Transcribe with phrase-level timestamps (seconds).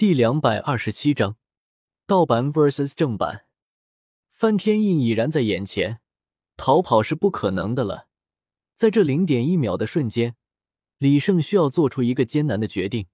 [0.00, 1.36] 第两百二十七章，
[2.06, 3.44] 盗版 vs 正版。
[4.30, 6.00] 翻天印已然在眼前，
[6.56, 8.08] 逃跑是不可能的了。
[8.74, 10.36] 在这零点一秒的瞬间，
[10.96, 13.08] 李胜需要做出一个艰难的决定：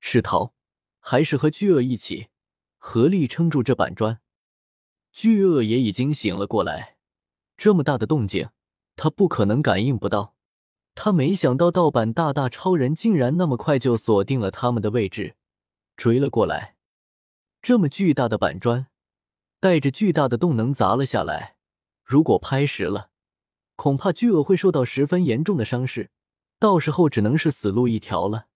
[0.00, 0.54] 是逃，
[0.98, 2.28] 还是和巨鳄一起
[2.78, 4.18] 合力撑住这板砖？
[5.12, 6.96] 巨鳄也已经醒了过来，
[7.58, 8.48] 这么大的动静，
[8.96, 10.34] 他不可能感应不到。
[10.94, 15.34] 他没想到盗版大大超人竟然那么快就锁定了他们的位置。
[15.98, 16.76] 追了过来，
[17.60, 18.86] 这么巨大的板砖，
[19.58, 21.56] 带着巨大的动能砸了下来。
[22.04, 23.10] 如果拍实了，
[23.74, 26.12] 恐怕巨鳄会受到十分严重的伤势，
[26.60, 28.46] 到时候只能是死路一条了。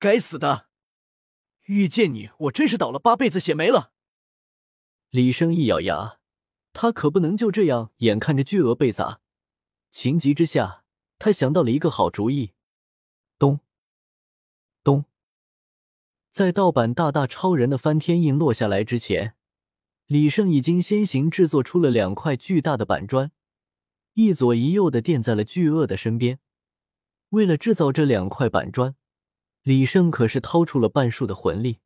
[0.00, 0.66] 该死的！
[1.66, 3.92] 遇见你，我真是倒了八辈子血霉了。
[5.10, 6.18] 李生一咬牙，
[6.72, 9.20] 他可不能就这样眼看着巨鳄被砸。
[9.92, 10.82] 情急之下，
[11.20, 12.54] 他想到了一个好主意。
[16.36, 19.36] 在盗版大大超人的翻天印落下来之前，
[20.04, 23.32] 李胜已经先行制作出了两块巨大的板砖，
[24.12, 26.38] 一左一右的垫在了巨鳄的身边。
[27.30, 28.94] 为了制造这两块板砖，
[29.62, 31.78] 李胜可是掏出了半数的魂力。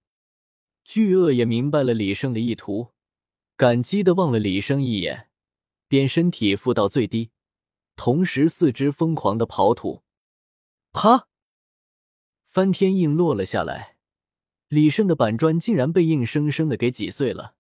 [0.85, 2.89] 巨鳄也明白了李胜的意图，
[3.57, 5.29] 感激的望了李胜一眼，
[5.87, 7.31] 便身体附到最低，
[7.95, 10.03] 同时四肢疯狂的刨土。
[10.91, 11.29] 啪！
[12.45, 13.99] 翻天印落了下来。
[14.71, 17.55] 李胜的板砖竟然被硬生生的给挤碎了，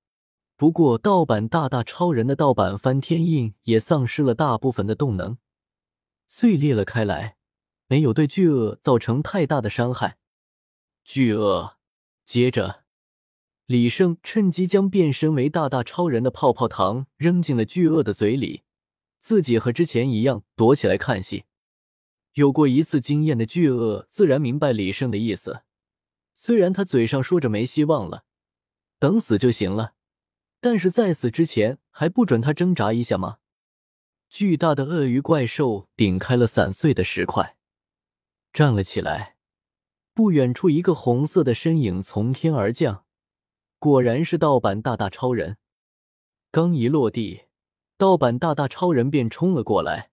[0.57, 5.37] 不过盗版大大超人的盗版翻天印也丧失了大部分的动能，
[6.29, 7.37] 碎裂了开来，
[7.89, 10.19] 没有对巨鳄造成太大的伤害。
[11.05, 11.79] 巨鳄，
[12.25, 12.85] 接着，
[13.67, 18.63] 李胜趁机将变身为大大超人的泡泡糖扔进了巨鳄的嘴里，
[19.19, 21.43] 自己和之前一样躲起来看戏。
[22.35, 25.63] 有过一次经验的巨鳄自然明白李胜的意思。
[26.43, 28.25] 虽然他嘴上说着没希望了，
[28.99, 29.93] 等死就行了，
[30.59, 33.41] 但是在死之前还不准他挣扎一下吗？
[34.31, 37.59] 巨大的鳄鱼怪兽顶开了散碎的石块，
[38.55, 39.37] 站了起来。
[40.15, 43.05] 不远处，一个红色的身影从天而降，
[43.79, 45.59] 果然是盗版大大超人。
[46.51, 47.43] 刚一落地，
[47.99, 50.11] 盗版大大超人便冲了过来，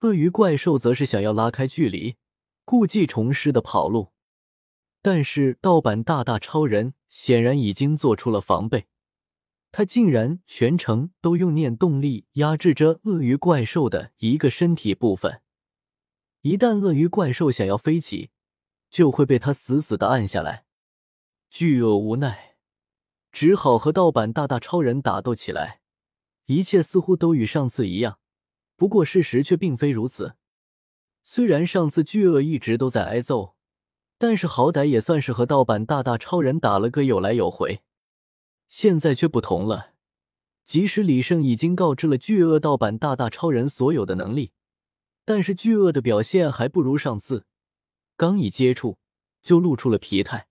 [0.00, 2.16] 鳄鱼怪兽则是想要拉开距离，
[2.66, 4.12] 故技重施的跑路。
[5.02, 8.86] 但是盗版大大超人显然已经做出了防备，
[9.72, 15.40] 他竟然全程都用念动力压制着鳄鱼怪兽的一个身体部分，
[16.42, 18.30] 一旦鳄鱼怪兽想要飞起，
[18.90, 20.64] 就会被他死死的按下来。
[21.48, 22.56] 巨鳄无奈，
[23.32, 25.80] 只好和盗版大大超人打斗起来。
[26.46, 28.18] 一切似乎都与上次一样，
[28.76, 30.34] 不过事实却并非如此。
[31.22, 33.54] 虽然上次巨鳄一直都在挨揍。
[34.22, 37.80] 但是好歹也算是和盗版大大超人打了个有来有回，
[38.68, 39.94] 现在却不同了。
[40.62, 44.52] 即使李胜已经告知了巨鳄盗版大大超人所有的能力，
[45.24, 47.46] 但是巨鳄的表现还不如上次。
[48.18, 48.98] 刚一接触
[49.40, 50.48] 就露出了疲态，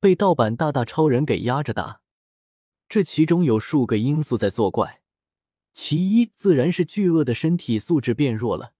[0.00, 2.00] 被盗版大大超人给压着打。
[2.88, 5.02] 这其中有数个因素在作怪，
[5.72, 8.72] 其一自然是巨鳄的身体素质变弱了，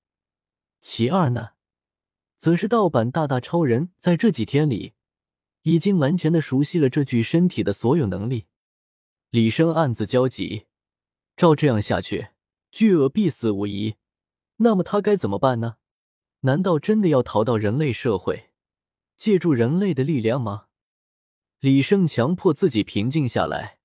[0.80, 1.50] 其二呢？
[2.44, 4.92] 则是盗版大大超人在这几天里，
[5.62, 8.44] 已经完全的熟悉了这具身体的所有能力。
[9.30, 10.66] 李生暗自焦急，
[11.38, 12.28] 照这样下去，
[12.70, 13.94] 巨鳄必死无疑。
[14.58, 15.76] 那么他该怎么办呢？
[16.40, 18.50] 难道真的要逃到人类社会，
[19.16, 20.66] 借助人类的力量吗？
[21.60, 23.78] 李胜强迫自己平静下来，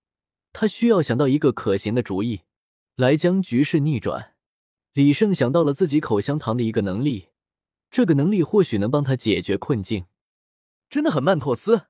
[0.52, 2.42] 他需要想到一个可行的主意，
[2.98, 4.36] 来将局势逆转。
[4.92, 7.29] 李胜想到了自己口香糖的一个能力。
[7.90, 10.06] 这个能力或许能帮他解决困境，
[10.90, 11.88] 真的很曼妥思。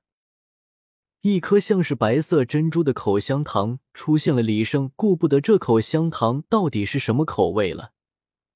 [1.20, 7.92] 一颗像是白色珍珠的口香糖出现了，李生顾不得这口香糖到底是什么口味了，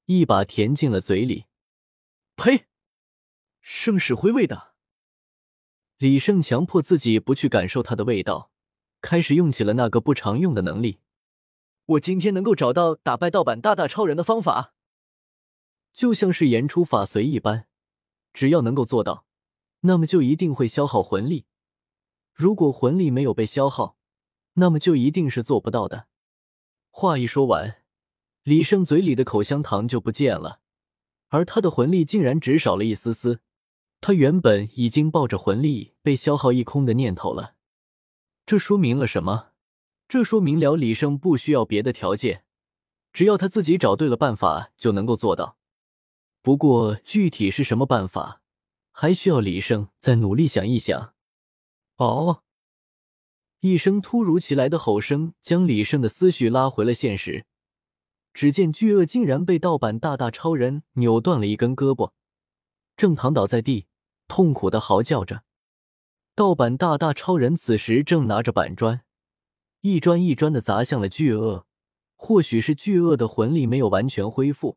[0.06, 1.44] 一把填进了嘴里。
[2.36, 2.64] 呸！
[3.60, 4.72] 生屎灰味的。
[5.98, 8.50] 李胜强迫自己不去感受它的味道，
[9.02, 11.00] 开始用起了那个不常用的能力。
[11.84, 14.72] 我今天能够找到打败盗版大大超人的方法。
[15.94, 17.66] 就像是言出法随一般，
[18.32, 19.24] 只要能够做到，
[19.80, 21.46] 那么就一定会消耗魂力。
[22.34, 23.96] 如果魂力没有被消耗，
[24.54, 26.08] 那么就一定是做不到的。
[26.90, 27.82] 话一说完，
[28.42, 30.58] 李胜嘴里的口香糖就不见了，
[31.28, 33.40] 而他的魂力竟然只少了一丝丝。
[34.00, 37.54] 他原本已经抱着魂力被消耗一空的念头了。
[38.44, 39.52] 这说明了什么？
[40.08, 42.44] 这说明了李胜不需要别的条件，
[43.12, 45.56] 只要他自己找对了办法，就能够做到。
[46.44, 48.42] 不过具体是什么办法，
[48.92, 51.14] 还需要李胜再努力想一想。
[51.96, 52.42] 哦！
[53.60, 57.46] 一声突如其来的吼声将李胜的思绪拉回了现实。
[58.34, 62.10] 只见巨鳄竟然被盗版大大超人扭断了一根胳膊，
[62.94, 63.86] 正躺倒在地，
[64.28, 65.44] 痛苦的嚎叫着。
[66.34, 69.00] 盗版大大超人此时正拿着板砖，
[69.80, 71.66] 一砖一砖的砸向了巨鳄。
[72.16, 74.76] 或许是巨鳄的魂力没有完全恢复，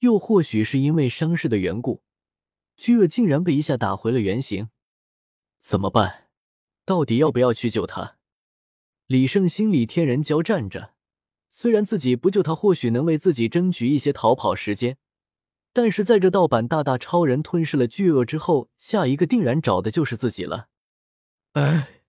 [0.00, 2.02] 又或许是因为伤势的缘故，
[2.76, 4.68] 巨鳄竟然被一下打回了原形。
[5.58, 6.28] 怎么办？
[6.84, 8.16] 到底要不要去救他？
[9.06, 10.94] 李胜心里天人交战着。
[11.48, 14.96] 虽然自己不救他，或许能为自己争取一些逃跑时间，
[15.72, 20.68] 但是在这盗版大大超人吞噬了巨鳄之后，下一个定然找的就是自己了。
[21.52, 22.02] 哎，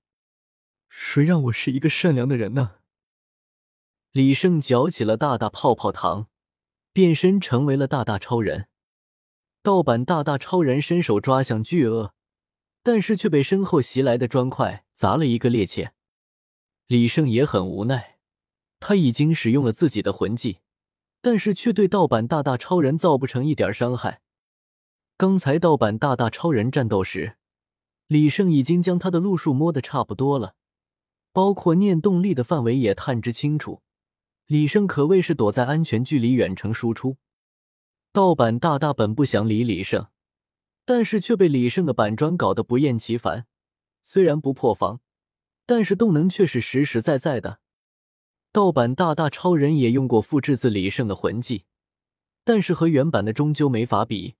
[0.88, 2.76] 谁让我是一个善良的人呢？
[4.12, 6.28] 李胜嚼起了大大泡泡糖，
[6.94, 8.68] 变身成为了大大超人。
[9.64, 12.14] 盗版大大超人伸手抓向巨鳄，
[12.84, 15.92] 但是却被身后袭来的砖块砸了一个趔趄。
[16.88, 18.18] 李胜也很无奈。
[18.80, 20.58] 他已经使用了自己的魂技，
[21.22, 24.22] 但是却对盗版大大超人造不成一点伤害。
[25.18, 27.38] 刚才盗版大大超人战斗时，
[28.08, 30.56] 李胜已经将他的路数摸得差不多了，
[31.32, 33.84] 包括念动力的范围也探知清楚。
[34.52, 37.16] 李胜可谓是躲在安全距离远程输出。
[38.12, 40.08] 盗版大大本不想理李胜，
[40.84, 43.48] 但是却被李胜的板砖搞得不厌其烦。
[44.04, 45.00] 虽然不破防，
[45.66, 47.62] 但是动能却是实实在在的。
[48.52, 51.64] 盗版大大超人也用过复制自李胜的魂技，
[52.44, 54.36] 但是和原版的终究没法比。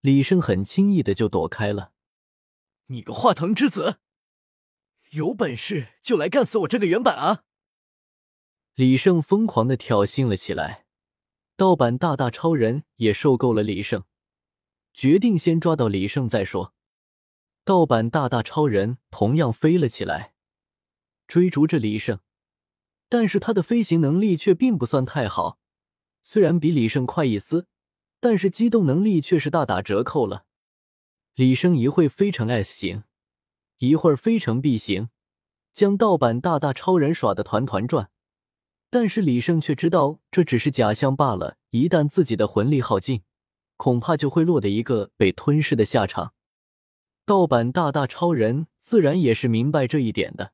[0.00, 1.92] 李胜很轻易的就躲开了。
[2.86, 3.98] 你个化腾之子，
[5.12, 7.44] 有本事就来干死我这个原版啊！
[8.76, 10.86] 李胜疯狂的挑衅了起来。
[11.56, 14.02] 盗版大大超人也受够了李胜，
[14.92, 16.74] 决定先抓到李胜再说。
[17.64, 20.34] 盗版大大超人同样飞了起来，
[21.28, 22.18] 追逐着李胜。
[23.08, 25.60] 但是他的飞行能力却并不算太好，
[26.24, 27.68] 虽然比李胜快一丝，
[28.18, 30.46] 但是机动能力却是大打折扣了。
[31.34, 33.04] 李胜一会飞成 S 型，
[33.78, 35.10] 一会儿飞成 B 型，
[35.72, 38.10] 将盗版大大超人耍得团团转。
[38.94, 43.24] 但是李胜却知道这只是假象罢了，一旦自己的魂力耗尽，
[43.76, 46.32] 恐怕就会落得一个被吞噬的下场。
[47.26, 50.52] 盗版大大超人自然也是明白这一点的。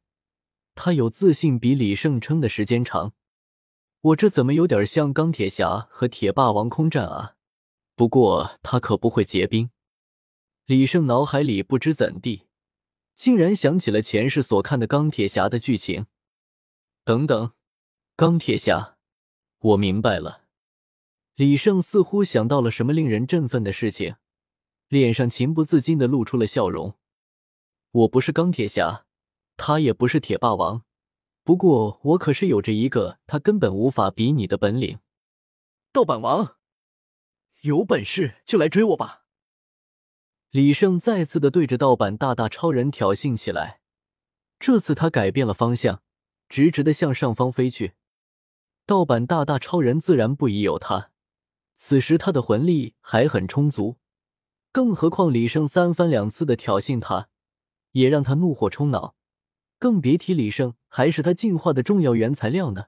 [0.75, 3.12] 他有自信比李胜撑的时间长，
[4.00, 7.34] 我这怎么有点像钢铁侠和铁霸王空战啊？
[7.94, 9.69] 不过他可不会结冰。
[10.64, 12.46] 李胜脑海里不知怎地，
[13.14, 16.06] 竟然想起了前世所看的钢铁侠的剧情。
[17.04, 17.52] 等等，
[18.20, 18.99] 钢铁侠，
[19.61, 20.43] 我明白了。
[21.37, 24.17] 李胜似乎想到了什么令人振奋的事情，
[24.88, 26.99] 脸上情不自禁的露出了笑容。
[27.93, 29.06] 我不是钢铁侠。
[29.56, 30.84] 他也不是铁霸王，
[31.44, 34.99] 不过我可是有着一个他根本无法比拟的本领。
[35.90, 36.58] 盗版王，
[37.62, 39.25] 有本事就来追我吧！
[40.50, 43.81] 李胜再次的对着盗版大大超人挑衅起来，
[44.58, 46.02] 这次他改变了方向，
[46.50, 47.94] 直直的向上方飞去。
[48.90, 51.10] 盗版大大超人自然不疑有他，
[51.76, 53.98] 此时他的魂力还很充足，
[54.72, 57.28] 更何况李胜三番两次的挑衅他，
[57.92, 59.14] 也让他怒火冲脑。
[59.78, 62.87] 更别提李胜还是他进化的重要原材料呢。